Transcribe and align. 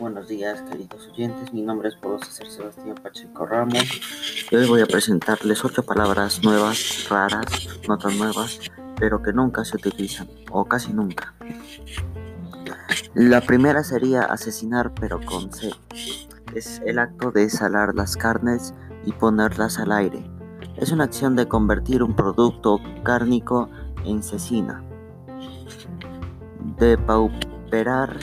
Buenos 0.00 0.28
días, 0.28 0.62
queridos 0.62 1.08
oyentes. 1.08 1.52
Mi 1.52 1.60
nombre 1.60 1.88
es 1.88 1.96
Pablo 1.96 2.20
César 2.20 2.46
Sebastián 2.46 2.94
Pacheco 3.02 3.44
Ramos 3.46 3.82
y 4.48 4.54
hoy 4.54 4.68
voy 4.68 4.80
a 4.80 4.86
presentarles 4.86 5.64
ocho 5.64 5.82
palabras 5.82 6.44
nuevas, 6.44 7.08
raras, 7.08 7.46
no 7.88 7.98
tan 7.98 8.16
nuevas, 8.16 8.60
pero 8.96 9.20
que 9.20 9.32
nunca 9.32 9.64
se 9.64 9.76
utilizan 9.76 10.28
o 10.52 10.64
casi 10.66 10.92
nunca. 10.92 11.34
La 13.14 13.40
primera 13.40 13.82
sería 13.82 14.22
asesinar, 14.22 14.94
pero 14.94 15.18
con 15.20 15.52
C. 15.52 15.72
Es 16.54 16.80
el 16.86 17.00
acto 17.00 17.32
de 17.32 17.50
salar 17.50 17.96
las 17.96 18.16
carnes 18.16 18.74
y 19.04 19.10
ponerlas 19.10 19.80
al 19.80 19.90
aire. 19.90 20.30
Es 20.76 20.92
una 20.92 21.04
acción 21.04 21.34
de 21.34 21.48
convertir 21.48 22.04
un 22.04 22.14
producto 22.14 22.78
cárnico 23.02 23.68
en 24.04 24.22
cecina. 24.22 24.80
Depauperar 26.78 28.16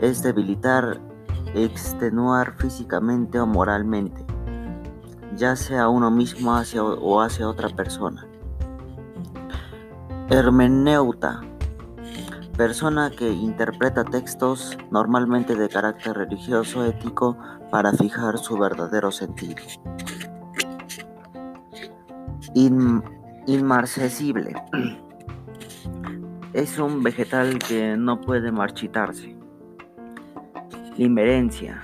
es 0.00 0.24
debilitar 0.24 1.09
extenuar 1.54 2.54
físicamente 2.56 3.40
o 3.40 3.46
moralmente, 3.46 4.24
ya 5.36 5.56
sea 5.56 5.88
uno 5.88 6.10
mismo 6.10 6.52
o 6.52 7.20
hacia 7.20 7.48
otra 7.48 7.68
persona. 7.68 8.26
Hermeneuta, 10.28 11.40
persona 12.56 13.10
que 13.10 13.30
interpreta 13.30 14.04
textos 14.04 14.76
normalmente 14.90 15.56
de 15.56 15.68
carácter 15.68 16.16
religioso 16.16 16.84
ético 16.84 17.36
para 17.70 17.92
fijar 17.92 18.38
su 18.38 18.56
verdadero 18.56 19.10
sentido. 19.10 19.62
inmarcesible. 23.46 24.54
Es 26.52 26.78
un 26.78 27.02
vegetal 27.02 27.58
que 27.58 27.96
no 27.96 28.20
puede 28.20 28.52
marchitarse. 28.52 29.39
Inmerencia. 31.00 31.82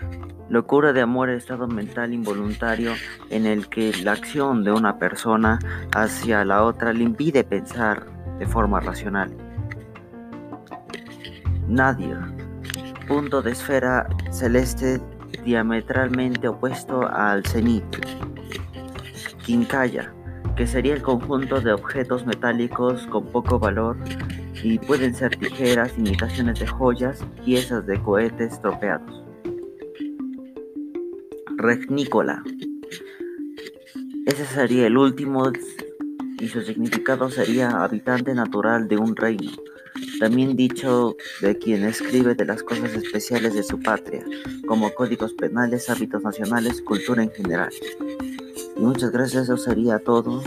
Locura 0.50 0.92
de 0.92 1.00
amor, 1.00 1.30
estado 1.30 1.66
mental 1.66 2.12
involuntario 2.12 2.92
en 3.30 3.46
el 3.46 3.66
que 3.70 3.90
la 4.02 4.12
acción 4.12 4.62
de 4.62 4.72
una 4.72 4.98
persona 4.98 5.58
hacia 5.94 6.44
la 6.44 6.62
otra 6.62 6.92
le 6.92 7.04
impide 7.04 7.42
pensar 7.42 8.04
de 8.38 8.44
forma 8.44 8.78
racional. 8.78 9.34
Nadir. 11.66 12.18
Punto 13.08 13.40
de 13.40 13.52
esfera 13.52 14.06
celeste 14.30 15.00
diametralmente 15.46 16.48
opuesto 16.48 17.08
al 17.08 17.42
cenit. 17.46 17.84
Quincalla, 19.46 20.12
que 20.56 20.66
sería 20.66 20.92
el 20.92 21.00
conjunto 21.00 21.62
de 21.62 21.72
objetos 21.72 22.26
metálicos 22.26 23.06
con 23.06 23.24
poco 23.28 23.58
valor 23.58 23.96
y 24.62 24.78
pueden 24.78 25.14
ser 25.14 25.36
tijeras, 25.36 25.92
imitaciones 25.98 26.58
de 26.60 26.66
joyas, 26.66 27.24
piezas 27.44 27.86
de 27.86 28.00
cohetes 28.02 28.60
tropeados. 28.60 29.24
Regnícola. 31.56 32.42
Ese 34.26 34.44
sería 34.44 34.86
el 34.86 34.98
último 34.98 35.50
y 36.38 36.48
su 36.48 36.62
significado 36.62 37.30
sería 37.30 37.82
habitante 37.82 38.34
natural 38.34 38.88
de 38.88 38.96
un 38.96 39.16
reino. 39.16 39.52
También 40.20 40.56
dicho 40.56 41.14
de 41.40 41.56
quien 41.56 41.84
escribe 41.84 42.34
de 42.34 42.44
las 42.44 42.62
cosas 42.62 42.94
especiales 42.94 43.54
de 43.54 43.62
su 43.62 43.80
patria, 43.80 44.24
como 44.66 44.92
códigos 44.92 45.32
penales, 45.34 45.88
hábitos 45.88 46.22
nacionales, 46.22 46.82
cultura 46.82 47.22
en 47.22 47.30
general. 47.30 47.70
Y 48.76 48.80
muchas 48.80 49.10
gracias, 49.10 49.44
eso 49.44 49.56
sería 49.56 49.98
todo. 49.98 50.42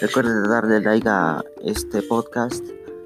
Recuerden 0.00 0.44
darle 0.44 0.80
like 0.80 1.08
a 1.08 1.42
este 1.64 2.02
podcast 2.02 2.64